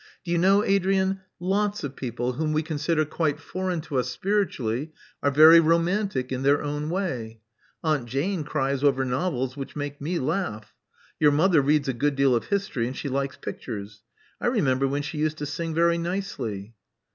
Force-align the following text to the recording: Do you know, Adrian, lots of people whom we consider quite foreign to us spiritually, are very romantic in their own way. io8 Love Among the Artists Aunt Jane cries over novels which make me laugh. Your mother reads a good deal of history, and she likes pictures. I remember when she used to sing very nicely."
Do 0.25 0.31
you 0.31 0.39
know, 0.39 0.63
Adrian, 0.63 1.21
lots 1.39 1.83
of 1.83 1.95
people 1.95 2.31
whom 2.33 2.53
we 2.53 2.63
consider 2.63 3.05
quite 3.05 3.39
foreign 3.39 3.81
to 3.81 3.99
us 3.99 4.09
spiritually, 4.09 4.93
are 5.21 5.29
very 5.29 5.59
romantic 5.59 6.31
in 6.31 6.41
their 6.41 6.63
own 6.63 6.89
way. 6.89 7.03
io8 7.05 7.09
Love 7.13 7.21
Among 7.21 7.35
the 7.35 7.37
Artists 7.37 7.79
Aunt 7.83 8.05
Jane 8.09 8.43
cries 8.43 8.83
over 8.83 9.05
novels 9.05 9.55
which 9.55 9.75
make 9.75 10.01
me 10.01 10.17
laugh. 10.17 10.73
Your 11.19 11.31
mother 11.31 11.61
reads 11.61 11.87
a 11.87 11.93
good 11.93 12.15
deal 12.15 12.33
of 12.35 12.45
history, 12.45 12.87
and 12.87 12.97
she 12.97 13.09
likes 13.09 13.37
pictures. 13.37 14.01
I 14.41 14.47
remember 14.47 14.87
when 14.87 15.03
she 15.03 15.19
used 15.19 15.37
to 15.37 15.45
sing 15.45 15.75
very 15.75 15.99
nicely." 15.99 16.73